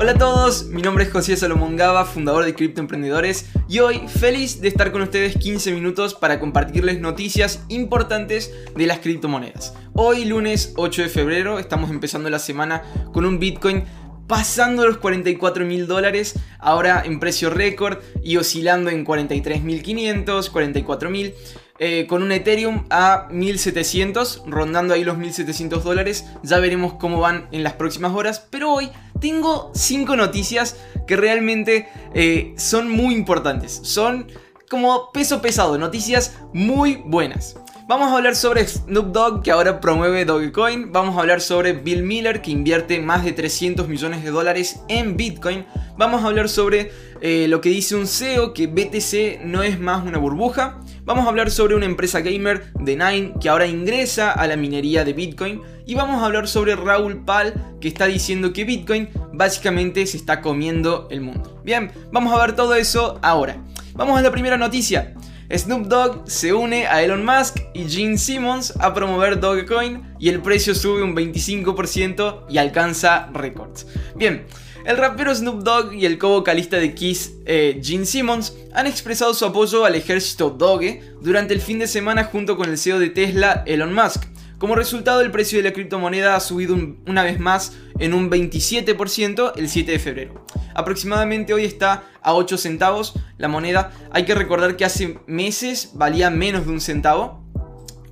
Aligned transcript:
Hola 0.00 0.12
a 0.12 0.14
todos, 0.14 0.66
mi 0.66 0.80
nombre 0.80 1.02
es 1.02 1.10
José 1.10 1.36
Salomón 1.36 1.74
Gaba, 1.74 2.04
fundador 2.04 2.44
de 2.44 2.54
Cripto 2.54 2.80
Emprendedores, 2.80 3.46
y 3.68 3.80
hoy 3.80 4.06
feliz 4.06 4.60
de 4.60 4.68
estar 4.68 4.92
con 4.92 5.02
ustedes 5.02 5.36
15 5.36 5.72
minutos 5.72 6.14
para 6.14 6.38
compartirles 6.38 7.00
noticias 7.00 7.64
importantes 7.66 8.54
de 8.76 8.86
las 8.86 9.00
criptomonedas. 9.00 9.74
Hoy, 9.94 10.24
lunes 10.24 10.72
8 10.76 11.02
de 11.02 11.08
febrero, 11.08 11.58
estamos 11.58 11.90
empezando 11.90 12.30
la 12.30 12.38
semana 12.38 12.84
con 13.12 13.24
un 13.24 13.40
Bitcoin 13.40 13.86
pasando 14.28 14.86
los 14.86 14.98
44 14.98 15.64
mil 15.64 15.88
dólares, 15.88 16.38
ahora 16.60 17.02
en 17.04 17.18
precio 17.18 17.50
récord 17.50 17.98
y 18.22 18.36
oscilando 18.36 18.90
en 18.90 19.04
43.500, 19.04 20.50
44 20.50 21.10
mil. 21.10 21.34
Eh, 21.80 22.08
con 22.08 22.24
un 22.24 22.32
Ethereum 22.32 22.86
a 22.90 23.28
1700, 23.30 24.42
rondando 24.46 24.94
ahí 24.94 25.04
los 25.04 25.16
1700 25.16 25.84
dólares. 25.84 26.26
Ya 26.42 26.58
veremos 26.58 26.94
cómo 26.94 27.20
van 27.20 27.48
en 27.52 27.62
las 27.62 27.74
próximas 27.74 28.12
horas. 28.12 28.44
Pero 28.50 28.72
hoy 28.72 28.90
tengo 29.20 29.70
5 29.74 30.16
noticias 30.16 30.76
que 31.06 31.16
realmente 31.16 31.88
eh, 32.14 32.54
son 32.56 32.90
muy 32.90 33.14
importantes. 33.14 33.80
Son 33.82 34.30
como 34.70 35.10
peso 35.12 35.40
pesado, 35.40 35.78
noticias 35.78 36.36
muy 36.52 37.02
buenas. 37.06 37.56
Vamos 37.88 38.08
a 38.08 38.16
hablar 38.16 38.36
sobre 38.36 38.68
Snoop 38.68 39.12
Dogg 39.12 39.42
que 39.42 39.50
ahora 39.50 39.80
promueve 39.80 40.26
Dogecoin. 40.26 40.92
Vamos 40.92 41.16
a 41.16 41.20
hablar 41.20 41.40
sobre 41.40 41.72
Bill 41.72 42.02
Miller 42.02 42.42
que 42.42 42.50
invierte 42.50 43.00
más 43.00 43.24
de 43.24 43.32
300 43.32 43.88
millones 43.88 44.22
de 44.22 44.30
dólares 44.30 44.82
en 44.88 45.16
Bitcoin. 45.16 45.64
Vamos 45.96 46.22
a 46.22 46.26
hablar 46.26 46.50
sobre 46.50 46.92
eh, 47.22 47.46
lo 47.48 47.62
que 47.62 47.70
dice 47.70 47.96
un 47.96 48.06
CEO 48.06 48.52
que 48.52 48.66
BTC 48.66 49.42
no 49.46 49.62
es 49.62 49.80
más 49.80 50.04
una 50.04 50.18
burbuja. 50.18 50.80
Vamos 51.06 51.24
a 51.24 51.30
hablar 51.30 51.50
sobre 51.50 51.76
una 51.76 51.86
empresa 51.86 52.20
gamer 52.20 52.70
de 52.74 52.94
Nine 52.94 53.32
que 53.40 53.48
ahora 53.48 53.66
ingresa 53.66 54.32
a 54.32 54.46
la 54.46 54.58
minería 54.58 55.02
de 55.06 55.14
Bitcoin. 55.14 55.62
Y 55.86 55.94
vamos 55.94 56.22
a 56.22 56.26
hablar 56.26 56.46
sobre 56.46 56.76
Raúl 56.76 57.24
Pal 57.24 57.78
que 57.80 57.88
está 57.88 58.04
diciendo 58.04 58.52
que 58.52 58.64
Bitcoin 58.64 59.08
básicamente 59.32 60.04
se 60.04 60.18
está 60.18 60.42
comiendo 60.42 61.08
el 61.10 61.22
mundo. 61.22 61.62
Bien, 61.64 61.90
vamos 62.12 62.34
a 62.34 62.42
ver 62.42 62.54
todo 62.54 62.74
eso 62.74 63.18
ahora. 63.22 63.64
Vamos 63.94 64.18
a 64.18 64.22
la 64.22 64.30
primera 64.30 64.58
noticia. 64.58 65.14
Snoop 65.56 65.86
Dogg 65.86 66.28
se 66.28 66.52
une 66.52 66.86
a 66.86 67.02
Elon 67.02 67.24
Musk 67.24 67.56
y 67.72 67.88
Gene 67.88 68.18
Simmons 68.18 68.74
a 68.80 68.92
promover 68.92 69.40
Dogecoin 69.40 70.14
y 70.18 70.28
el 70.28 70.42
precio 70.42 70.74
sube 70.74 71.02
un 71.02 71.16
25% 71.16 72.44
y 72.50 72.58
alcanza 72.58 73.30
récords. 73.32 73.86
Bien, 74.14 74.44
el 74.84 74.98
rapero 74.98 75.34
Snoop 75.34 75.62
Dogg 75.62 75.94
y 75.94 76.04
el 76.04 76.18
co-vocalista 76.18 76.76
de 76.76 76.94
Kiss, 76.94 77.32
eh, 77.46 77.80
Gene 77.82 78.04
Simmons, 78.04 78.54
han 78.74 78.86
expresado 78.86 79.32
su 79.32 79.46
apoyo 79.46 79.86
al 79.86 79.94
ejército 79.94 80.50
Doge 80.50 81.02
durante 81.22 81.54
el 81.54 81.62
fin 81.62 81.78
de 81.78 81.86
semana 81.86 82.24
junto 82.24 82.58
con 82.58 82.68
el 82.68 82.76
CEO 82.76 82.98
de 82.98 83.08
Tesla, 83.08 83.64
Elon 83.66 83.94
Musk. 83.94 84.24
Como 84.58 84.74
resultado, 84.74 85.20
el 85.20 85.30
precio 85.30 85.58
de 85.58 85.68
la 85.68 85.72
criptomoneda 85.72 86.34
ha 86.34 86.40
subido 86.40 86.76
una 87.06 87.22
vez 87.22 87.38
más 87.38 87.74
en 88.00 88.12
un 88.12 88.28
27% 88.28 89.52
el 89.54 89.68
7 89.68 89.92
de 89.92 89.98
febrero. 90.00 90.44
Aproximadamente 90.74 91.54
hoy 91.54 91.64
está 91.64 92.02
a 92.22 92.34
8 92.34 92.58
centavos 92.58 93.14
la 93.36 93.46
moneda. 93.46 93.92
Hay 94.10 94.24
que 94.24 94.34
recordar 94.34 94.76
que 94.76 94.84
hace 94.84 95.20
meses 95.28 95.92
valía 95.94 96.30
menos 96.30 96.66
de 96.66 96.72
un 96.72 96.80
centavo 96.80 97.44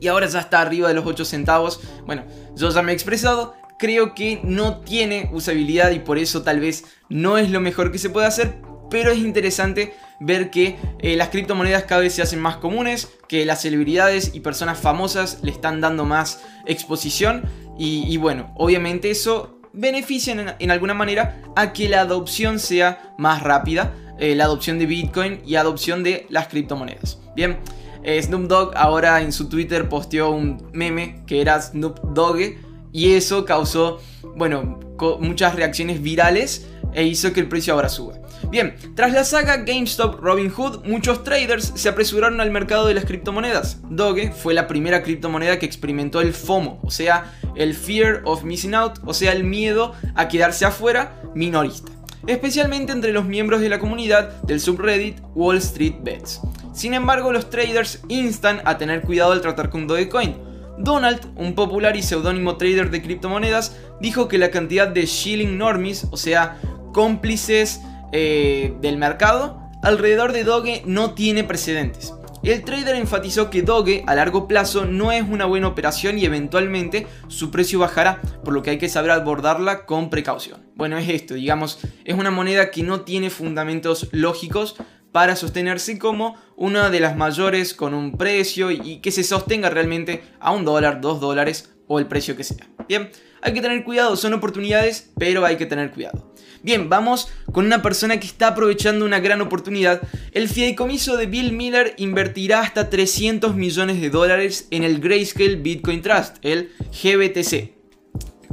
y 0.00 0.06
ahora 0.06 0.28
ya 0.28 0.38
está 0.38 0.60
arriba 0.60 0.86
de 0.86 0.94
los 0.94 1.04
8 1.04 1.24
centavos. 1.24 1.80
Bueno, 2.06 2.24
yo 2.54 2.70
ya 2.70 2.82
me 2.82 2.92
he 2.92 2.94
expresado. 2.94 3.56
Creo 3.76 4.14
que 4.14 4.40
no 4.44 4.78
tiene 4.82 5.28
usabilidad 5.32 5.90
y 5.90 5.98
por 5.98 6.16
eso 6.16 6.42
tal 6.42 6.60
vez 6.60 6.84
no 7.08 7.38
es 7.38 7.50
lo 7.50 7.60
mejor 7.60 7.90
que 7.90 7.98
se 7.98 8.08
puede 8.08 8.28
hacer, 8.28 8.54
pero 8.88 9.10
es 9.10 9.18
interesante 9.18 9.94
ver 10.20 10.50
que 10.50 10.76
eh, 10.98 11.16
las 11.16 11.28
criptomonedas 11.28 11.84
cada 11.84 12.00
vez 12.00 12.14
se 12.14 12.22
hacen 12.22 12.40
más 12.40 12.56
comunes, 12.56 13.08
que 13.28 13.44
las 13.44 13.62
celebridades 13.62 14.32
y 14.34 14.40
personas 14.40 14.78
famosas 14.78 15.40
le 15.42 15.50
están 15.50 15.80
dando 15.80 16.04
más 16.04 16.42
exposición 16.66 17.44
y, 17.78 18.16
bueno, 18.16 18.52
obviamente 18.56 19.10
eso 19.10 19.60
beneficia 19.74 20.56
en, 20.58 20.70
alguna 20.70 20.94
manera 20.94 21.42
a 21.54 21.74
que 21.74 21.90
la 21.90 22.00
adopción 22.00 22.58
sea 22.58 23.14
más 23.18 23.42
rápida, 23.42 23.94
eh, 24.18 24.34
la 24.34 24.44
adopción 24.44 24.78
de 24.78 24.86
Bitcoin 24.86 25.42
y 25.44 25.56
adopción 25.56 26.02
de 26.02 26.26
las 26.30 26.48
criptomonedas. 26.48 27.18
Bien, 27.34 27.58
eh, 28.02 28.22
Snoop 28.22 28.48
Dogg 28.48 28.72
ahora 28.76 29.20
en 29.20 29.30
su 29.32 29.50
Twitter 29.50 29.90
posteó 29.90 30.30
un 30.30 30.70
meme 30.72 31.22
que 31.26 31.42
era 31.42 31.60
Snoop 31.60 32.00
Dogg 32.14 32.54
y 32.92 33.12
eso 33.12 33.44
causó, 33.44 34.00
bueno, 34.36 34.80
muchas 35.20 35.54
reacciones 35.54 36.00
virales 36.00 36.66
e 36.96 37.04
hizo 37.04 37.32
que 37.34 37.40
el 37.40 37.48
precio 37.48 37.74
ahora 37.74 37.90
suba. 37.90 38.14
Bien, 38.50 38.74
tras 38.94 39.12
la 39.12 39.22
saga 39.22 39.58
GameStop 39.58 40.18
Robinhood, 40.18 40.84
muchos 40.86 41.22
traders 41.24 41.72
se 41.74 41.90
apresuraron 41.90 42.40
al 42.40 42.50
mercado 42.50 42.86
de 42.86 42.94
las 42.94 43.04
criptomonedas. 43.04 43.78
Doge 43.90 44.32
fue 44.32 44.54
la 44.54 44.66
primera 44.66 45.02
criptomoneda 45.02 45.58
que 45.58 45.66
experimentó 45.66 46.22
el 46.22 46.32
FOMO, 46.32 46.80
o 46.82 46.90
sea, 46.90 47.34
el 47.54 47.74
Fear 47.74 48.22
of 48.24 48.44
Missing 48.44 48.74
Out, 48.74 49.00
o 49.04 49.12
sea, 49.12 49.32
el 49.32 49.44
miedo 49.44 49.92
a 50.14 50.26
quedarse 50.28 50.64
afuera 50.64 51.20
minorista, 51.34 51.92
especialmente 52.26 52.92
entre 52.92 53.12
los 53.12 53.26
miembros 53.26 53.60
de 53.60 53.68
la 53.68 53.78
comunidad 53.78 54.42
del 54.42 54.58
subreddit 54.58 55.18
Wall 55.34 55.58
Street 55.58 55.96
Bets. 56.02 56.40
Sin 56.72 56.94
embargo, 56.94 57.30
los 57.30 57.50
traders 57.50 58.00
instan 58.08 58.62
a 58.64 58.78
tener 58.78 59.02
cuidado 59.02 59.32
al 59.32 59.42
tratar 59.42 59.68
con 59.68 59.86
Dogecoin. 59.86 60.34
Donald, 60.78 61.20
un 61.36 61.54
popular 61.54 61.96
y 61.96 62.02
seudónimo 62.02 62.56
trader 62.56 62.90
de 62.90 63.02
criptomonedas, 63.02 63.76
dijo 64.00 64.28
que 64.28 64.38
la 64.38 64.50
cantidad 64.50 64.88
de 64.88 65.06
shilling 65.06 65.56
normies, 65.56 66.06
o 66.10 66.18
sea, 66.18 66.58
cómplices 66.96 67.82
eh, 68.10 68.74
del 68.80 68.96
mercado, 68.96 69.60
alrededor 69.82 70.32
de 70.32 70.44
Doge 70.44 70.82
no 70.86 71.12
tiene 71.12 71.44
precedentes. 71.44 72.14
El 72.42 72.64
trader 72.64 72.96
enfatizó 72.96 73.50
que 73.50 73.60
Doge 73.60 74.02
a 74.06 74.14
largo 74.14 74.48
plazo 74.48 74.86
no 74.86 75.12
es 75.12 75.22
una 75.22 75.44
buena 75.44 75.68
operación 75.68 76.18
y 76.18 76.24
eventualmente 76.24 77.06
su 77.28 77.50
precio 77.50 77.80
bajará, 77.80 78.22
por 78.42 78.54
lo 78.54 78.62
que 78.62 78.70
hay 78.70 78.78
que 78.78 78.88
saber 78.88 79.10
abordarla 79.10 79.84
con 79.84 80.08
precaución. 80.08 80.64
Bueno, 80.74 80.96
es 80.96 81.06
esto, 81.10 81.34
digamos, 81.34 81.80
es 82.06 82.14
una 82.14 82.30
moneda 82.30 82.70
que 82.70 82.82
no 82.82 83.02
tiene 83.02 83.28
fundamentos 83.28 84.08
lógicos 84.12 84.76
para 85.12 85.36
sostenerse 85.36 85.98
como 85.98 86.36
una 86.56 86.88
de 86.88 87.00
las 87.00 87.14
mayores 87.14 87.74
con 87.74 87.92
un 87.92 88.16
precio 88.16 88.70
y 88.70 89.00
que 89.02 89.12
se 89.12 89.22
sostenga 89.22 89.68
realmente 89.68 90.22
a 90.40 90.50
un 90.52 90.64
dólar, 90.64 91.02
dos 91.02 91.20
dólares 91.20 91.74
o 91.88 91.98
el 91.98 92.06
precio 92.06 92.38
que 92.38 92.44
sea. 92.44 92.66
Bien, 92.88 93.10
hay 93.42 93.52
que 93.52 93.60
tener 93.60 93.84
cuidado, 93.84 94.16
son 94.16 94.32
oportunidades, 94.32 95.12
pero 95.18 95.44
hay 95.44 95.56
que 95.56 95.66
tener 95.66 95.90
cuidado. 95.90 96.32
Bien, 96.66 96.88
vamos 96.88 97.28
con 97.52 97.64
una 97.64 97.80
persona 97.80 98.18
que 98.18 98.26
está 98.26 98.48
aprovechando 98.48 99.04
una 99.04 99.20
gran 99.20 99.40
oportunidad. 99.40 100.02
El 100.32 100.48
fideicomiso 100.48 101.16
de 101.16 101.26
Bill 101.26 101.52
Miller 101.52 101.94
invertirá 101.96 102.58
hasta 102.58 102.90
300 102.90 103.54
millones 103.54 104.00
de 104.00 104.10
dólares 104.10 104.66
en 104.72 104.82
el 104.82 104.98
Grayscale 104.98 105.54
Bitcoin 105.54 106.02
Trust, 106.02 106.38
el 106.42 106.72
GBTC. 106.90 107.70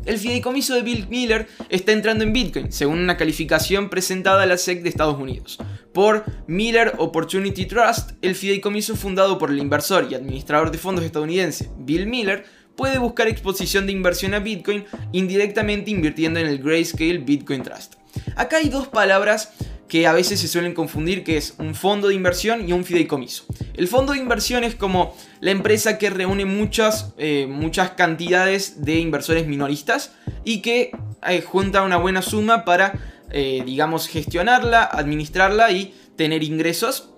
El 0.06 0.19
fideicomiso 0.19 0.75
de 0.75 0.84
Bill 0.84 1.07
Miller 1.09 1.47
está 1.69 1.91
entrando 1.91 2.24
en 2.24 2.34
Bitcoin, 2.34 2.72
según 2.72 3.00
una 3.00 3.18
calificación 3.18 3.90
presentada 3.90 4.44
a 4.44 4.45
la 4.45 4.59
SEC 4.59 4.84
de 4.84 4.90
Estados 4.90 5.19
Unidos. 5.19 5.57
Por 5.91 6.24
Miller 6.45 6.94
Opportunity 7.00 7.66
Trust, 7.66 8.12
el 8.22 8.35
fideicomiso 8.35 8.95
fundado 8.95 9.40
por 9.40 9.50
el 9.50 9.57
inversor 9.57 10.07
y 10.12 10.13
administrador 10.13 10.69
de 10.69 10.78
fondos 10.78 11.03
estadounidense 11.03 11.72
Bill 11.80 12.06
Miller 12.06 12.45
puede 12.75 13.00
buscar 13.00 13.28
exposición 13.28 13.88
de 13.88 13.91
inversión 13.91 14.35
a 14.35 14.40
Bitcoin 14.40 14.85
indirectamente 15.13 15.90
invirtiendo 15.90 16.40
en 16.40 16.45
el 16.45 16.59
Grayscale 16.59 17.18
Bitcoin 17.18 17.63
Trust. 17.63 18.03
Acá 18.35 18.57
hay 18.57 18.69
dos 18.69 18.88
palabras 18.88 19.53
que 19.94 20.07
a 20.07 20.13
veces 20.13 20.40
se 20.40 20.47
suelen 20.47 20.74
confundir, 20.74 21.24
que 21.24 21.38
es 21.38 21.53
un 21.59 21.75
fondo 21.75 22.07
de 22.07 22.16
inversión 22.16 22.68
y 22.68 22.74
un 22.74 22.84
fideicomiso. 22.84 23.46
El 23.75 23.88
fondo 23.88 24.13
de 24.13 24.18
inversión 24.18 24.63
es 24.63 24.74
como 24.74 25.16
la 25.40 25.51
empresa 25.51 26.00
que 26.00 26.09
reúne 26.09 26.46
muchas, 26.46 27.13
eh, 27.19 27.46
muchas 27.47 27.91
cantidades 27.91 28.84
de 28.84 28.97
inversores 29.00 29.46
minoristas 29.46 30.16
y 30.44 30.63
que 30.63 30.90
eh, 31.28 31.41
junta 31.41 31.84
una 31.84 31.97
buena 31.97 32.24
suma 32.24 32.66
para, 32.66 33.00
eh, 33.29 33.62
digamos, 33.68 34.07
gestionarla, 34.07 34.84
administrarla 34.84 35.72
y 35.72 35.94
tener 36.16 36.41
ingresos. 36.41 37.12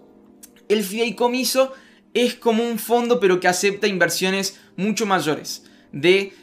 El 0.67 0.83
fideicomiso 0.83 1.72
es 2.13 2.35
como 2.35 2.63
un 2.63 2.77
fondo 2.77 3.22
pero 3.22 3.39
que 3.39 3.47
acepta 3.47 3.88
inversiones 3.88 4.59
mucho 4.75 5.06
mayores 5.06 5.63
de 5.94 6.33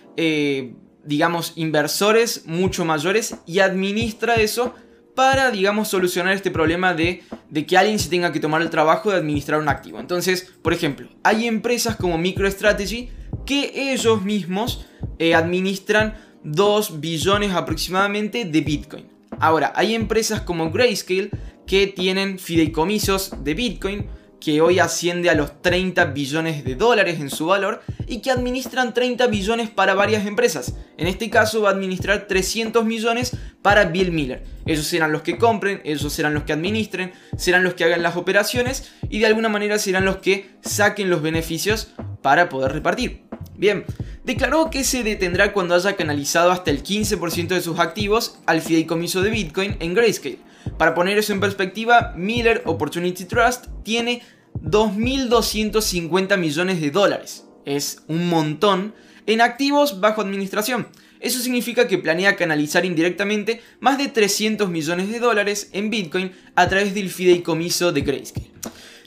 digamos, 1.04 1.52
inversores 1.56 2.46
mucho 2.46 2.84
mayores 2.84 3.37
y 3.46 3.60
administra 3.60 4.37
eso 4.37 4.75
para, 5.14 5.50
digamos, 5.50 5.88
solucionar 5.88 6.34
este 6.34 6.50
problema 6.50 6.94
de, 6.94 7.22
que 7.66 7.76
alguien 7.76 7.99
se 7.99 8.08
tenga 8.08 8.32
que 8.32 8.40
tomar 8.40 8.62
el 8.62 8.70
trabajo 8.70 9.10
de 9.10 9.19
administrar 9.19 9.60
un 9.60 9.69
activo. 9.69 10.00
Entonces, 10.00 10.52
por 10.62 10.72
ejemplo, 10.72 11.08
hay 11.22 11.46
empresas 11.46 11.96
como 11.96 12.19
MicroStrategy 12.19 13.10
que 13.44 13.93
ellos 13.93 14.22
mismos 14.22 14.87
eh, 15.19 15.34
administran 15.34 16.14
2 16.44 17.00
billones 17.00 17.52
aproximadamente 17.52 18.44
de 18.44 18.60
Bitcoin. 18.60 19.06
Ahora, 19.38 19.72
hay 19.75 19.94
empresas 19.94 20.40
como 20.40 20.70
Grayscale 20.70 21.31
que 21.66 21.87
tienen 21.87 22.38
fideicomisos 22.38 23.32
de 23.44 23.55
Bitcoin 23.55 24.06
que 24.43 24.61
hoy 24.61 24.81
asciende 24.81 25.31
a 25.31 25.35
los 25.35 25.62
30 25.62 26.06
billones 26.06 26.65
de 26.65 26.75
dólares 26.75 27.21
en 27.21 27.31
su 27.31 27.47
valor 27.47 27.81
y 28.09 28.19
que 28.19 28.33
administran 28.33 28.93
30 28.93 29.29
billones 29.29 29.71
para 29.71 29.94
varias 29.94 30.27
empresas. 30.27 30.75
En 30.97 31.06
este 31.06 31.31
caso 31.31 31.62
va 31.62 31.69
a 31.69 31.73
administrar 31.73 32.27
300 32.27 32.85
millones 32.85 33.37
para 33.62 33.85
Bill 33.85 34.11
Miller. 34.11 34.43
Ellos 34.67 34.85
serán 34.85 35.12
los 35.12 35.23
que 35.23 35.39
compren, 35.39 35.81
ellos 35.85 36.12
serán 36.12 36.35
los 36.35 36.43
que 36.43 36.53
administren, 36.53 37.12
serán 37.37 37.62
los 37.62 37.75
que 37.75 37.85
hagan 37.85 38.03
las 38.03 38.17
operaciones 38.17 38.91
y 39.09 39.21
de 39.21 39.27
alguna 39.27 39.49
manera 39.49 39.79
serán 39.79 40.05
los 40.05 40.17
que 40.17 40.50
saquen 40.62 41.09
los 41.09 41.23
beneficios 41.23 41.93
para 42.21 42.49
poder 42.49 42.73
repartir. 42.73 43.23
Bien, 43.55 43.85
declaró 44.25 44.71
que 44.71 44.83
se 44.83 45.05
detendrá 45.05 45.53
cuando 45.53 45.77
haya 45.77 45.94
canalizado 45.94 46.50
hasta 46.50 46.73
el 46.73 46.83
15% 46.83 47.49
de 47.49 47.61
sus 47.61 47.79
activos 47.79 48.41
al 48.47 48.61
fideicomiso 48.61 49.23
de 49.23 49.31
Bitcoin 49.31 49.77
en 49.79 49.94
Grayscale. 49.94 50.39
Para 50.79 50.94
poner 50.94 51.19
eso 51.19 51.32
en 51.32 51.41
perspectiva, 51.41 52.12
Miller 52.17 52.62
Opportunity 52.64 53.25
Trust 53.25 53.67
tiene 53.82 54.23
2.250 54.62 56.37
millones 56.37 56.81
de 56.81 56.91
dólares. 56.91 57.47
Es 57.64 58.03
un 58.09 58.29
montón 58.29 58.94
en 59.26 59.41
activos 59.41 60.00
bajo 60.00 60.20
administración. 60.20 60.88
Eso 61.20 61.38
significa 61.38 61.87
que 61.87 61.99
planea 61.99 62.35
canalizar 62.35 62.85
indirectamente 62.85 63.61
más 63.79 63.97
de 63.97 64.09
300 64.09 64.69
millones 64.69 65.09
de 65.11 65.20
dólares 65.20 65.70
en 65.73 65.88
Bitcoin 65.88 66.32
a 66.56 66.69
través 66.69 66.94
del 66.94 67.11
fideicomiso 67.11 67.93
de 67.93 68.00
Grayscale. 68.00 68.50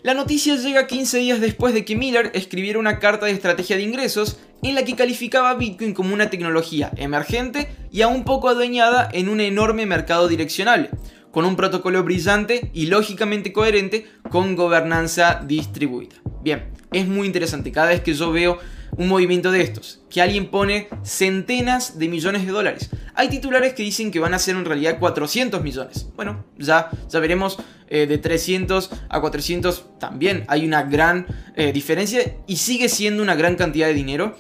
La 0.02 0.14
noticia 0.14 0.56
llega 0.56 0.88
15 0.88 1.18
días 1.18 1.42
después 1.42 1.74
de 1.74 1.84
que 1.84 1.96
Miller 1.96 2.32
escribiera 2.36 2.80
una 2.80 3.00
carta 3.00 3.26
de 3.26 3.32
estrategia 3.32 3.76
de 3.76 3.82
ingresos 3.82 4.38
en 4.62 4.76
la 4.76 4.86
que 4.86 4.96
calificaba 4.96 5.56
Bitcoin 5.56 5.94
como 5.94 6.14
una 6.14 6.30
tecnología 6.30 6.92
emergente 6.96 7.70
y 7.92 8.02
aún 8.02 8.24
poco 8.24 8.48
adueñada 8.48 9.10
en 9.12 9.30
un 9.30 9.42
enorme 9.42 9.86
mercado 9.86 10.28
direccionable, 10.28 10.92
con 11.36 11.44
un 11.44 11.58
protocolo 11.58 12.02
brillante 12.02 12.72
y 12.74 12.86
lógicamente 12.86 13.52
coherente 13.52 14.08
con 14.32 14.56
gobernanza 14.56 15.44
distribuida. 15.46 16.16
Bien, 16.42 16.70
es 16.94 17.08
muy 17.08 17.28
interesante 17.28 17.74
cada 17.74 17.90
vez 17.90 18.00
que 18.00 18.14
yo 18.14 18.32
veo 18.32 18.58
un 18.92 19.10
movimiento 19.10 19.52
de 19.52 19.60
estos, 19.60 20.00
que 20.10 20.22
alguien 20.22 20.50
pone 20.50 20.88
centenas 21.04 22.00
de 22.00 22.08
millones 22.08 22.46
de 22.46 22.54
dólares. 22.54 22.90
Hay 23.16 23.28
titulares 23.28 23.74
que 23.74 23.84
dicen 23.84 24.12
que 24.12 24.20
van 24.22 24.34
a 24.34 24.40
ser 24.40 24.56
en 24.56 24.64
realidad 24.64 24.98
400 24.98 25.62
millones. 25.62 26.08
Bueno, 26.16 26.46
ya, 26.58 26.90
ya 27.10 27.20
veremos 27.20 27.58
eh, 27.90 28.08
de 28.08 28.18
300 28.18 28.92
a 29.10 29.20
400 29.20 30.00
también 30.00 30.46
hay 30.48 30.66
una 30.66 30.84
gran 30.84 31.28
eh, 31.58 31.74
diferencia 31.74 32.38
y 32.48 32.56
sigue 32.56 32.88
siendo 32.88 33.22
una 33.22 33.36
gran 33.36 33.56
cantidad 33.58 33.88
de 33.88 33.94
dinero. 33.94 34.38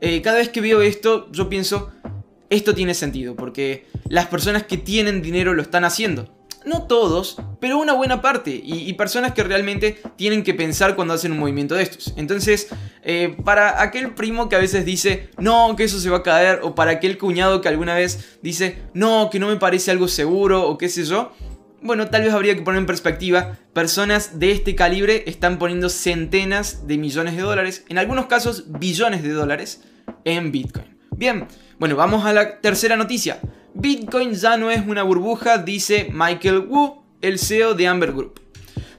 Eh, 0.00 0.22
cada 0.22 0.38
vez 0.38 0.48
que 0.48 0.62
veo 0.62 0.80
esto, 0.80 1.30
yo 1.30 1.50
pienso, 1.50 1.92
esto 2.48 2.74
tiene 2.74 2.94
sentido, 2.94 3.36
porque 3.36 3.84
las 4.08 4.28
personas 4.28 4.62
que 4.62 4.78
tienen 4.78 5.20
dinero 5.20 5.52
lo 5.52 5.60
están 5.60 5.84
haciendo 5.84 6.37
no 6.68 6.82
todos, 6.82 7.36
pero 7.60 7.78
una 7.78 7.94
buena 7.94 8.20
parte, 8.20 8.60
y, 8.62 8.92
personas 8.94 9.32
que 9.32 9.42
realmente 9.42 10.00
tienen 10.16 10.42
que 10.42 10.54
pensar 10.54 10.94
cuando 10.94 11.14
hacen 11.14 11.32
un 11.32 11.38
movimiento 11.38 11.74
de 11.74 11.82
estos. 11.82 12.14
Entonces, 12.16 12.68
eh, 13.02 13.36
para 13.44 13.82
aquel 13.82 14.14
primo 14.14 14.48
que 14.48 14.56
a 14.56 14.58
veces 14.58 14.84
dice, 14.84 15.30
no, 15.38 15.74
que 15.76 15.84
eso 15.84 15.98
se 15.98 16.10
va 16.10 16.18
a 16.18 16.22
caer, 16.22 16.60
o 16.62 16.74
para 16.74 16.92
aquel 16.92 17.18
cuñado 17.18 17.60
que 17.60 17.68
alguna 17.68 17.94
vez 17.94 18.38
dice, 18.42 18.78
no, 18.94 19.30
que 19.30 19.38
no 19.38 19.48
me 19.48 19.56
parece 19.56 19.90
algo 19.90 20.08
seguro, 20.08 20.68
o 20.68 20.78
qué 20.78 20.88
sé 20.88 21.04
yo, 21.04 21.32
bueno, 21.80 22.08
tal 22.08 22.22
vez 22.22 22.32
habría 22.32 22.54
que 22.54 22.62
poner 22.62 22.80
en 22.80 22.86
perspectiva, 22.86 23.56
personas 23.72 24.38
de 24.38 24.50
este 24.52 24.74
calibre 24.74 25.24
están 25.26 25.58
poniendo 25.58 25.88
centenas 25.88 26.86
de 26.86 26.98
millones 26.98 27.36
de 27.36 27.42
dólares, 27.42 27.84
en 27.88 27.98
algunos 27.98 28.26
casos 28.26 28.64
billones 28.78 29.22
de 29.22 29.32
dólares, 29.32 29.82
en 30.24 30.50
Bitcoin. 30.50 30.98
Bien, 31.16 31.46
bueno, 31.78 31.96
vamos 31.96 32.24
a 32.24 32.32
la 32.32 32.60
tercera 32.60 32.96
noticia. 32.96 33.40
Bitcoin 33.80 34.34
ya 34.34 34.56
no 34.56 34.72
es 34.72 34.84
una 34.84 35.04
burbuja, 35.04 35.58
dice 35.58 36.08
Michael 36.12 36.66
Wu, 36.66 37.00
el 37.20 37.38
CEO 37.38 37.74
de 37.74 37.86
Amber 37.86 38.12
Group. 38.12 38.40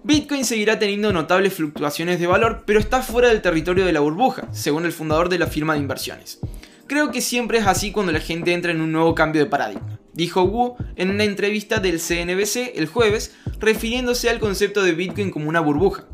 Bitcoin 0.05 0.45
seguirá 0.45 0.79
teniendo 0.79 1.11
notables 1.11 1.53
fluctuaciones 1.53 2.17
de 2.17 2.27
valor, 2.27 2.63
pero 2.65 2.79
está 2.79 3.01
fuera 3.01 3.27
del 3.27 3.41
territorio 3.41 3.85
de 3.85 3.91
la 3.91 3.99
burbuja, 3.99 4.47
según 4.53 4.85
el 4.85 4.93
fundador 4.93 5.27
de 5.27 5.37
la 5.37 5.47
firma 5.47 5.73
de 5.73 5.81
inversiones. 5.81 6.39
Creo 6.87 7.11
que 7.11 7.19
siempre 7.19 7.57
es 7.57 7.67
así 7.67 7.91
cuando 7.91 8.13
la 8.13 8.21
gente 8.21 8.53
entra 8.53 8.71
en 8.71 8.79
un 8.79 8.93
nuevo 8.93 9.13
cambio 9.15 9.43
de 9.43 9.49
paradigma, 9.49 9.99
dijo 10.13 10.43
Wu 10.43 10.77
en 10.95 11.09
una 11.09 11.25
entrevista 11.25 11.79
del 11.79 11.99
CNBC 11.99 12.71
el 12.75 12.87
jueves, 12.87 13.35
refiriéndose 13.59 14.29
al 14.29 14.39
concepto 14.39 14.81
de 14.81 14.93
Bitcoin 14.93 15.29
como 15.29 15.49
una 15.49 15.59
burbuja. 15.59 16.05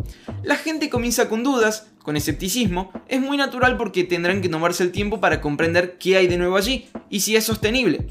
La 0.42 0.56
gente 0.56 0.90
comienza 0.90 1.30
con 1.30 1.44
dudas, 1.44 1.92
con 2.02 2.18
escepticismo, 2.18 2.92
es 3.08 3.22
muy 3.22 3.38
natural 3.38 3.78
porque 3.78 4.06
tendrán 4.06 4.42
que 4.42 4.50
tomarse 4.50 4.82
el 4.82 4.92
tiempo 4.92 5.22
para 5.22 5.40
comprender 5.40 6.00
qué 6.00 6.18
hay 6.18 6.26
de 6.26 6.38
nuevo 6.38 6.58
allí 6.58 6.88
y 7.12 7.20
si 7.20 7.36
es 7.36 7.44
sostenible. 7.44 8.08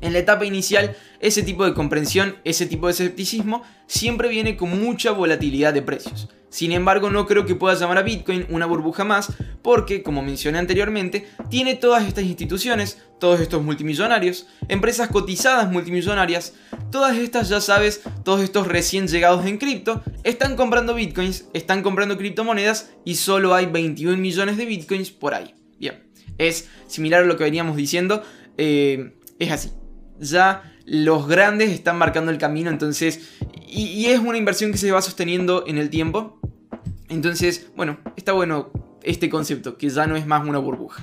En 0.00 0.12
la 0.12 0.18
etapa 0.18 0.44
inicial, 0.44 0.96
ese 1.20 1.42
tipo 1.42 1.64
de 1.64 1.74
comprensión, 1.74 2.36
ese 2.44 2.66
tipo 2.66 2.86
de 2.86 2.92
escepticismo, 2.92 3.62
siempre 3.86 4.28
viene 4.28 4.56
con 4.56 4.80
mucha 4.82 5.12
volatilidad 5.12 5.72
de 5.72 5.82
precios. 5.82 6.28
Sin 6.48 6.72
embargo, 6.72 7.10
no 7.10 7.26
creo 7.26 7.44
que 7.44 7.54
pueda 7.54 7.74
llamar 7.74 7.98
a 7.98 8.02
Bitcoin 8.02 8.46
una 8.48 8.66
burbuja 8.66 9.04
más, 9.04 9.32
porque, 9.62 10.02
como 10.02 10.22
mencioné 10.22 10.58
anteriormente, 10.58 11.28
tiene 11.50 11.74
todas 11.74 12.06
estas 12.06 12.24
instituciones, 12.24 13.02
todos 13.18 13.40
estos 13.40 13.62
multimillonarios, 13.62 14.46
empresas 14.68 15.08
cotizadas 15.08 15.70
multimillonarias, 15.70 16.54
todas 16.90 17.16
estas, 17.16 17.48
ya 17.48 17.60
sabes, 17.60 18.00
todos 18.24 18.40
estos 18.40 18.68
recién 18.68 19.08
llegados 19.08 19.44
en 19.44 19.58
cripto, 19.58 20.02
están 20.24 20.56
comprando 20.56 20.94
Bitcoins, 20.94 21.46
están 21.52 21.82
comprando 21.82 22.16
criptomonedas 22.16 22.90
y 23.04 23.16
solo 23.16 23.54
hay 23.54 23.66
21 23.66 24.16
millones 24.16 24.56
de 24.56 24.66
Bitcoins 24.66 25.10
por 25.10 25.34
ahí. 25.34 25.54
Bien, 25.78 26.08
es 26.38 26.68
similar 26.86 27.24
a 27.24 27.26
lo 27.26 27.36
que 27.36 27.44
veníamos 27.44 27.76
diciendo, 27.76 28.22
eh, 28.56 29.12
es 29.38 29.50
así 29.50 29.72
ya 30.20 30.72
los 30.84 31.26
grandes 31.26 31.70
están 31.70 31.98
marcando 31.98 32.30
el 32.30 32.38
camino, 32.38 32.70
entonces, 32.70 33.20
y, 33.66 34.06
es 34.06 34.20
una 34.20 34.38
inversión 34.38 34.72
que 34.72 34.78
se 34.78 34.92
va 34.92 35.02
sosteniendo 35.02 35.64
en 35.66 35.78
el 35.78 35.90
tiempo. 35.90 36.38
Entonces, 37.08 37.68
bueno, 37.76 37.98
está 38.16 38.32
bueno 38.32 38.70
este 39.02 39.28
concepto, 39.28 39.76
que 39.76 39.88
ya 39.88 40.06
no 40.06 40.16
es 40.16 40.26
más 40.26 40.46
una 40.46 40.58
burbuja. 40.58 41.02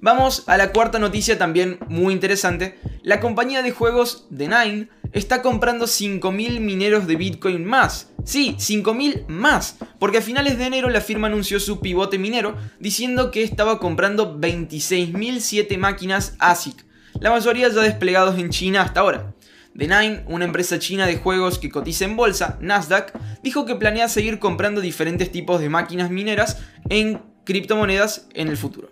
Vamos 0.00 0.44
a 0.46 0.56
la 0.56 0.72
cuarta 0.72 0.98
noticia 0.98 1.38
también 1.38 1.78
muy 1.88 2.12
interesante. 2.12 2.78
La 3.02 3.20
compañía 3.20 3.62
de 3.62 3.70
juegos 3.70 4.26
The 4.34 4.48
Nine 4.48 4.88
está 5.12 5.42
comprando 5.42 5.86
5.000 5.86 6.60
mineros 6.60 7.06
de 7.06 7.16
Bitcoin 7.16 7.64
más. 7.64 8.10
Sí, 8.24 8.56
5.000 8.58 9.26
más. 9.28 9.76
Porque 9.98 10.18
a 10.18 10.22
finales 10.22 10.58
de 10.58 10.66
enero 10.66 10.88
la 10.90 11.00
firma 11.00 11.26
anunció 11.28 11.58
su 11.60 11.80
pivote 11.80 12.18
minero 12.18 12.56
diciendo 12.78 13.30
que 13.30 13.42
estaba 13.42 13.78
comprando 13.78 14.38
26.007 14.38 15.78
máquinas 15.78 16.36
ASIC 16.38 16.87
la 17.20 17.30
mayoría 17.30 17.68
ya 17.68 17.80
desplegados 17.80 18.38
en 18.38 18.50
China 18.50 18.82
hasta 18.82 19.00
ahora. 19.00 19.34
The 19.76 19.86
Nine, 19.86 20.24
una 20.26 20.44
empresa 20.44 20.78
china 20.78 21.06
de 21.06 21.18
juegos 21.18 21.58
que 21.58 21.70
cotiza 21.70 22.04
en 22.04 22.16
bolsa, 22.16 22.58
Nasdaq, 22.60 23.12
dijo 23.42 23.64
que 23.64 23.76
planea 23.76 24.08
seguir 24.08 24.38
comprando 24.38 24.80
diferentes 24.80 25.30
tipos 25.30 25.60
de 25.60 25.68
máquinas 25.68 26.10
mineras 26.10 26.58
en 26.88 27.22
criptomonedas 27.44 28.26
en 28.34 28.48
el 28.48 28.56
futuro. 28.56 28.90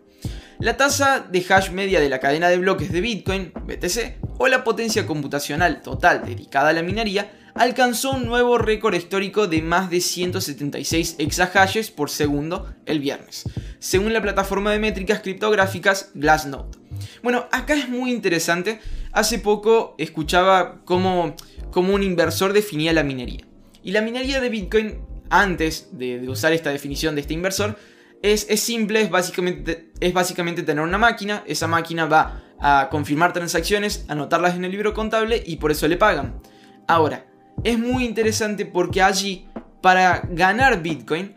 La 0.59 0.77
tasa 0.77 1.27
de 1.29 1.45
hash 1.49 1.71
media 1.71 2.01
de 2.01 2.09
la 2.09 2.21
cadena 2.21 2.49
de 2.49 2.59
bloques 2.59 2.93
de 2.93 3.01
Bitcoin, 3.01 3.53
BTC, 3.67 4.19
o 4.39 4.49
la 4.49 4.65
potencia 4.65 5.07
computacional 5.07 5.83
total 5.83 6.25
dedicada 6.25 6.71
a 6.71 6.73
la 6.73 6.83
minería, 6.83 7.33
alcanzó 7.55 8.13
un 8.13 8.27
nuevo 8.27 8.57
récord 8.57 8.95
histórico 8.95 9.49
de 9.49 9.63
más 9.63 9.91
de 9.91 10.01
176 10.01 11.17
exahashes 11.19 11.91
por 11.91 12.11
segundo 12.11 12.73
el 12.87 13.01
viernes, 13.01 13.45
según 13.81 14.13
la 14.13 14.23
plataforma 14.23 14.73
de 14.73 14.79
métricas 14.79 15.21
criptográficas 15.21 16.11
Glassnode. 16.15 16.86
Bueno, 17.27 17.49
acá 17.51 17.75
es 17.75 17.89
muy 17.89 18.13
interesante. 18.13 18.79
Hace 19.11 19.41
poco 19.41 19.97
escuchaba 19.99 20.77
cómo, 20.85 21.35
un 21.75 22.03
inversor 22.05 22.53
definía 22.53 22.93
la 22.93 23.03
minería. 23.03 23.41
Y 23.83 23.91
la 23.91 24.01
minería 24.01 24.41
de 24.41 24.49
Bitcoin, 24.49 25.01
antes 25.29 25.89
de, 25.91 26.21
usar 26.29 26.53
esta 26.53 26.71
definición 26.71 27.17
de 27.17 27.23
este 27.23 27.35
inversor, 27.35 27.77
es, 28.23 28.47
es, 28.49 28.61
simple, 28.61 29.01
es 29.01 29.11
básicamente, 29.11 29.91
es 29.99 30.13
básicamente 30.13 30.63
tener 30.63 30.85
una 30.85 30.99
máquina, 30.99 31.43
esa 31.49 31.67
máquina 31.67 32.07
va 32.07 32.45
a 32.61 32.91
confirmar 32.93 33.33
transacciones, 33.33 34.05
anotarlas 34.07 34.55
en 34.55 34.65
el 34.65 34.71
libro 34.71 34.95
contable 34.95 35.43
y 35.45 35.57
por 35.57 35.73
eso 35.73 35.89
le 35.89 35.97
pagan. 35.97 36.41
Ahora, 36.87 37.27
es 37.65 37.77
muy 37.77 38.05
interesante 38.05 38.67
porque 38.67 39.03
allí, 39.03 39.49
para 39.83 40.23
ganar 40.31 40.81
Bitcoin, 40.81 41.35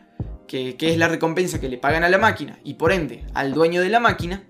que, 0.48 0.76
que 0.76 0.92
es 0.92 1.00
la 1.00 1.08
recompensa 1.08 1.60
que 1.60 1.68
le 1.68 1.80
pagan 1.80 2.04
a 2.04 2.10
la 2.10 2.20
máquina 2.20 2.60
y 2.64 2.76
por 2.76 2.92
ende 2.92 3.26
al 3.34 3.54
dueño 3.54 3.82
de 3.82 3.90
la 3.90 4.00
máquina, 4.00 4.44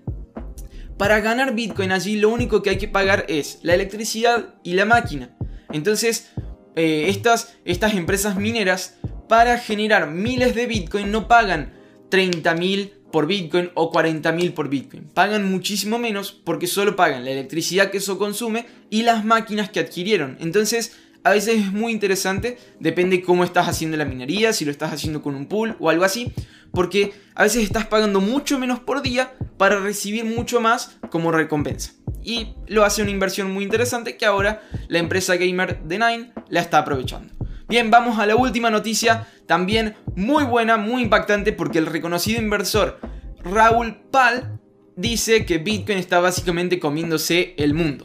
para 1.00 1.20
ganar 1.20 1.54
Bitcoin 1.54 1.92
allí 1.92 2.16
lo 2.16 2.28
único 2.28 2.62
que 2.62 2.68
hay 2.68 2.76
que 2.76 2.86
pagar 2.86 3.24
es 3.26 3.60
la 3.62 3.72
electricidad 3.72 4.56
y 4.62 4.74
la 4.74 4.84
máquina. 4.84 5.34
Entonces, 5.72 6.30
eh, 6.76 7.06
estas, 7.08 7.54
estas 7.64 7.94
empresas 7.94 8.36
mineras 8.36 8.98
para 9.26 9.56
generar 9.56 10.10
miles 10.10 10.54
de 10.54 10.66
Bitcoin 10.66 11.10
no 11.10 11.26
pagan 11.26 11.72
30.000 12.10 12.92
por 13.10 13.26
Bitcoin 13.26 13.70
o 13.76 13.90
40.000 13.90 14.52
por 14.52 14.68
Bitcoin. 14.68 15.04
Pagan 15.04 15.50
muchísimo 15.50 15.98
menos 15.98 16.32
porque 16.32 16.66
solo 16.66 16.96
pagan 16.96 17.24
la 17.24 17.30
electricidad 17.30 17.90
que 17.90 17.96
eso 17.96 18.18
consume 18.18 18.66
y 18.90 19.00
las 19.00 19.24
máquinas 19.24 19.70
que 19.70 19.80
adquirieron. 19.80 20.36
Entonces, 20.38 20.98
a 21.24 21.30
veces 21.30 21.60
es 21.60 21.72
muy 21.72 21.92
interesante, 21.92 22.58
depende 22.78 23.22
cómo 23.22 23.44
estás 23.44 23.68
haciendo 23.68 23.96
la 23.96 24.04
minería, 24.04 24.52
si 24.52 24.64
lo 24.64 24.70
estás 24.70 24.92
haciendo 24.92 25.22
con 25.22 25.34
un 25.34 25.46
pool 25.46 25.76
o 25.78 25.90
algo 25.90 26.04
así, 26.04 26.32
porque 26.72 27.12
a 27.34 27.42
veces 27.42 27.62
estás 27.62 27.86
pagando 27.86 28.20
mucho 28.20 28.58
menos 28.58 28.80
por 28.80 29.02
día 29.02 29.34
para 29.56 29.78
recibir 29.80 30.24
mucho 30.24 30.60
más 30.60 30.98
como 31.10 31.32
recompensa. 31.32 31.92
Y 32.22 32.54
lo 32.66 32.84
hace 32.84 33.02
una 33.02 33.10
inversión 33.10 33.50
muy 33.50 33.64
interesante 33.64 34.16
que 34.16 34.26
ahora 34.26 34.62
la 34.88 34.98
empresa 34.98 35.36
gamer 35.36 35.82
de 35.82 35.98
Nine 35.98 36.32
la 36.48 36.60
está 36.60 36.78
aprovechando. 36.78 37.34
Bien, 37.68 37.90
vamos 37.90 38.18
a 38.18 38.26
la 38.26 38.36
última 38.36 38.70
noticia, 38.70 39.28
también 39.46 39.94
muy 40.16 40.44
buena, 40.44 40.76
muy 40.76 41.02
impactante, 41.02 41.52
porque 41.52 41.78
el 41.78 41.86
reconocido 41.86 42.40
inversor 42.42 42.98
Raúl 43.44 43.96
Pal 44.10 44.58
dice 44.96 45.46
que 45.46 45.58
Bitcoin 45.58 45.98
está 45.98 46.20
básicamente 46.20 46.78
comiéndose 46.78 47.54
el 47.56 47.74
mundo. 47.74 48.04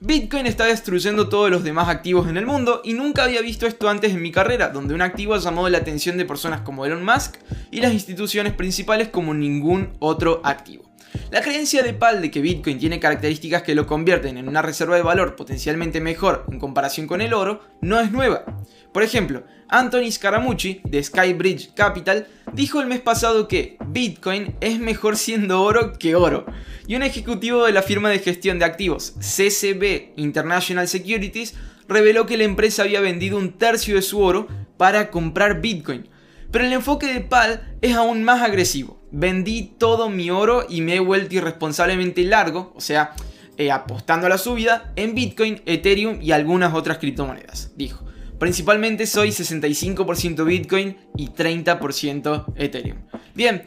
Bitcoin 0.00 0.46
está 0.46 0.66
destruyendo 0.66 1.28
todos 1.28 1.50
los 1.50 1.64
demás 1.64 1.88
activos 1.88 2.28
en 2.28 2.36
el 2.36 2.46
mundo 2.46 2.80
y 2.84 2.94
nunca 2.94 3.24
había 3.24 3.40
visto 3.40 3.66
esto 3.66 3.88
antes 3.88 4.12
en 4.12 4.22
mi 4.22 4.32
carrera, 4.32 4.68
donde 4.68 4.94
un 4.94 5.02
activo 5.02 5.34
ha 5.34 5.38
llamado 5.38 5.68
la 5.68 5.78
atención 5.78 6.16
de 6.16 6.24
personas 6.24 6.60
como 6.60 6.84
Elon 6.84 7.04
Musk 7.04 7.36
y 7.70 7.80
las 7.80 7.92
instituciones 7.92 8.52
principales 8.52 9.08
como 9.08 9.34
ningún 9.34 9.92
otro 10.00 10.40
activo. 10.44 10.83
La 11.30 11.42
creencia 11.42 11.82
de 11.82 11.94
Pal 11.94 12.22
de 12.22 12.30
que 12.30 12.40
Bitcoin 12.40 12.78
tiene 12.78 13.00
características 13.00 13.62
que 13.62 13.74
lo 13.74 13.86
convierten 13.86 14.38
en 14.38 14.48
una 14.48 14.62
reserva 14.62 14.96
de 14.96 15.02
valor 15.02 15.36
potencialmente 15.36 16.00
mejor 16.00 16.44
en 16.50 16.58
comparación 16.58 17.06
con 17.06 17.20
el 17.20 17.34
oro 17.34 17.60
no 17.80 18.00
es 18.00 18.12
nueva. 18.12 18.44
Por 18.92 19.02
ejemplo, 19.02 19.42
Anthony 19.68 20.12
Scaramucci 20.12 20.80
de 20.84 21.02
Skybridge 21.02 21.74
Capital 21.74 22.28
dijo 22.52 22.80
el 22.80 22.86
mes 22.86 23.00
pasado 23.00 23.48
que 23.48 23.76
Bitcoin 23.88 24.54
es 24.60 24.78
mejor 24.78 25.16
siendo 25.16 25.62
oro 25.62 25.94
que 25.98 26.14
oro. 26.14 26.46
Y 26.86 26.94
un 26.94 27.02
ejecutivo 27.02 27.64
de 27.64 27.72
la 27.72 27.82
firma 27.82 28.10
de 28.10 28.20
gestión 28.20 28.58
de 28.58 28.66
activos 28.66 29.14
CCB 29.18 30.12
International 30.16 30.86
Securities 30.86 31.54
reveló 31.88 32.26
que 32.26 32.36
la 32.36 32.44
empresa 32.44 32.82
había 32.82 33.00
vendido 33.00 33.38
un 33.38 33.58
tercio 33.58 33.96
de 33.96 34.02
su 34.02 34.20
oro 34.20 34.46
para 34.76 35.10
comprar 35.10 35.60
Bitcoin. 35.60 36.08
Pero 36.50 36.64
el 36.64 36.72
enfoque 36.72 37.12
de 37.12 37.20
PAL 37.20 37.76
es 37.82 37.96
aún 37.96 38.22
más 38.22 38.42
agresivo. 38.42 39.03
Vendí 39.16 39.74
todo 39.78 40.10
mi 40.10 40.28
oro 40.30 40.66
y 40.68 40.80
me 40.80 40.96
he 40.96 41.00
vuelto 41.00 41.36
irresponsablemente 41.36 42.24
largo, 42.24 42.72
o 42.74 42.80
sea, 42.80 43.12
eh, 43.56 43.70
apostando 43.70 44.26
a 44.26 44.28
la 44.28 44.38
subida 44.38 44.92
en 44.96 45.14
Bitcoin, 45.14 45.62
Ethereum 45.66 46.20
y 46.20 46.32
algunas 46.32 46.74
otras 46.74 46.98
criptomonedas, 46.98 47.70
dijo. 47.76 48.04
Principalmente 48.40 49.06
soy 49.06 49.28
65% 49.28 50.44
Bitcoin 50.44 50.96
y 51.16 51.28
30% 51.28 52.46
Ethereum. 52.56 52.98
Bien, 53.36 53.62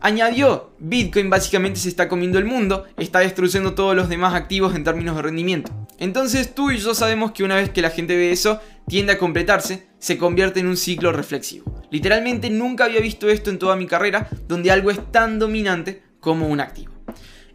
añadió, 0.00 0.72
Bitcoin 0.78 1.30
básicamente 1.30 1.80
se 1.80 1.88
está 1.88 2.08
comiendo 2.08 2.38
el 2.38 2.44
mundo, 2.44 2.84
está 2.96 3.20
destruyendo 3.20 3.74
todos 3.74 3.96
los 3.96 4.08
demás 4.08 4.34
activos 4.34 4.74
en 4.74 4.84
términos 4.84 5.16
de 5.16 5.22
rendimiento. 5.22 5.72
Entonces 5.98 6.54
tú 6.54 6.70
y 6.70 6.78
yo 6.78 6.94
sabemos 6.94 7.32
que 7.32 7.44
una 7.44 7.56
vez 7.56 7.70
que 7.70 7.82
la 7.82 7.90
gente 7.90 8.16
ve 8.16 8.32
eso, 8.32 8.60
tiende 8.86 9.12
a 9.12 9.18
completarse, 9.18 9.88
se 9.98 10.18
convierte 10.18 10.60
en 10.60 10.68
un 10.68 10.76
ciclo 10.76 11.12
reflexivo. 11.12 11.82
Literalmente 11.90 12.50
nunca 12.50 12.84
había 12.84 13.00
visto 13.00 13.28
esto 13.28 13.50
en 13.50 13.58
toda 13.58 13.76
mi 13.76 13.86
carrera, 13.86 14.28
donde 14.46 14.70
algo 14.70 14.90
es 14.90 15.10
tan 15.10 15.38
dominante 15.38 16.02
como 16.20 16.48
un 16.48 16.60
activo. 16.60 16.92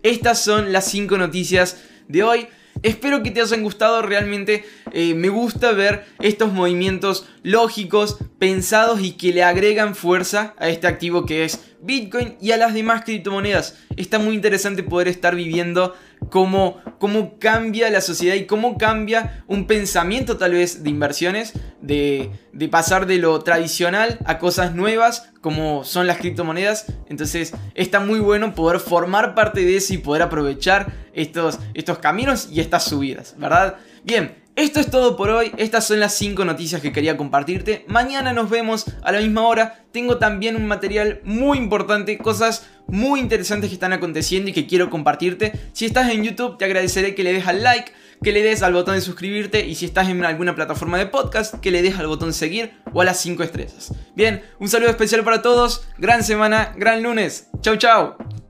Estas 0.01 0.43
son 0.43 0.73
las 0.73 0.85
5 0.85 1.17
noticias 1.17 1.81
de 2.07 2.23
hoy. 2.23 2.47
Espero 2.83 3.23
que 3.23 3.31
te 3.31 3.39
hayan 3.39 3.63
gustado, 3.63 4.01
realmente 4.01 4.65
eh, 4.91 5.13
me 5.13 5.29
gusta 5.29 5.71
ver 5.71 6.05
estos 6.19 6.51
movimientos 6.51 7.25
lógicos, 7.41 8.17
pensados 8.39 9.01
y 9.01 9.13
que 9.13 9.31
le 9.31 9.41
agregan 9.41 9.95
fuerza 9.95 10.53
a 10.59 10.67
este 10.67 10.87
activo 10.87 11.25
que 11.25 11.45
es 11.45 11.61
Bitcoin 11.81 12.35
y 12.41 12.51
a 12.51 12.57
las 12.57 12.73
demás 12.73 13.05
criptomonedas. 13.05 13.79
Está 13.95 14.19
muy 14.19 14.35
interesante 14.35 14.83
poder 14.83 15.07
estar 15.07 15.33
viviendo 15.33 15.95
cómo, 16.29 16.77
cómo 16.99 17.37
cambia 17.39 17.89
la 17.89 18.01
sociedad 18.01 18.35
y 18.35 18.45
cómo 18.45 18.77
cambia 18.77 19.43
un 19.47 19.67
pensamiento 19.67 20.37
tal 20.37 20.53
vez 20.53 20.83
de 20.83 20.89
inversiones, 20.89 21.53
de, 21.81 22.31
de 22.51 22.67
pasar 22.69 23.05
de 23.05 23.17
lo 23.17 23.39
tradicional 23.41 24.19
a 24.25 24.39
cosas 24.39 24.75
nuevas 24.75 25.29
como 25.41 25.83
son 25.83 26.07
las 26.07 26.17
criptomonedas. 26.17 26.85
Entonces 27.07 27.53
está 27.75 27.99
muy 27.99 28.19
bueno 28.19 28.55
poder 28.55 28.79
formar 28.79 29.35
parte 29.35 29.61
de 29.61 29.75
eso 29.75 29.93
y 29.93 29.97
poder 29.97 30.21
aprovechar 30.21 30.93
estos, 31.13 31.59
estos 31.73 31.99
caminos 31.99 32.49
y 32.51 32.59
estas 32.59 32.85
subidas, 32.85 33.35
¿verdad? 33.37 33.75
Bien, 34.03 34.42
esto 34.55 34.79
es 34.79 34.91
todo 34.91 35.17
por 35.17 35.31
hoy, 35.31 35.51
estas 35.57 35.87
son 35.87 35.99
las 35.99 36.13
5 36.13 36.45
noticias 36.45 36.81
que 36.81 36.91
quería 36.91 37.17
compartirte. 37.17 37.85
Mañana 37.87 38.33
nos 38.33 38.49
vemos 38.49 38.85
a 39.01 39.11
la 39.11 39.19
misma 39.19 39.47
hora. 39.47 39.83
Tengo 39.91 40.17
también 40.17 40.55
un 40.55 40.67
material 40.67 41.21
muy 41.23 41.57
importante, 41.57 42.17
cosas 42.19 42.67
muy 42.87 43.19
interesantes 43.19 43.69
que 43.69 43.75
están 43.75 43.93
aconteciendo 43.93 44.49
y 44.49 44.53
que 44.53 44.67
quiero 44.67 44.89
compartirte. 44.89 45.53
Si 45.73 45.85
estás 45.85 46.11
en 46.11 46.23
YouTube 46.23 46.57
te 46.57 46.65
agradeceré 46.65 47.15
que 47.15 47.23
le 47.23 47.33
des 47.33 47.47
al 47.47 47.63
like, 47.63 47.91
que 48.21 48.31
le 48.31 48.43
des 48.43 48.61
al 48.61 48.73
botón 48.73 48.95
de 48.95 49.01
suscribirte 49.01 49.65
y 49.65 49.75
si 49.75 49.85
estás 49.85 50.07
en 50.09 50.23
alguna 50.23 50.55
plataforma 50.55 50.97
de 50.99 51.07
podcast 51.07 51.55
que 51.55 51.71
le 51.71 51.81
des 51.81 51.97
al 51.97 52.07
botón 52.07 52.31
seguir 52.31 52.73
o 52.93 53.01
a 53.01 53.05
las 53.05 53.19
5 53.21 53.41
estrellas. 53.43 53.93
Bien, 54.15 54.43
un 54.59 54.69
saludo 54.69 54.91
especial 54.91 55.23
para 55.23 55.41
todos, 55.41 55.87
gran 55.97 56.23
semana, 56.23 56.73
gran 56.77 57.01
lunes. 57.01 57.49
Chau 57.61 57.75
chau. 57.77 58.42